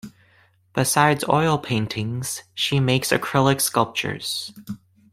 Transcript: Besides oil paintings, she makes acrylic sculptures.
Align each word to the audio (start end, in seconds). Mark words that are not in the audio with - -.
Besides 0.73 1.23
oil 1.29 1.59
paintings, 1.59 2.41
she 2.55 2.79
makes 2.79 3.11
acrylic 3.11 3.61
sculptures. 3.61 4.51